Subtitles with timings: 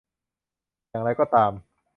[0.89, 1.51] อย่างไรก็ตาม